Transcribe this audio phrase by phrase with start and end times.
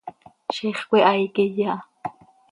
[0.53, 1.75] Ziix cöihaai quiya ha.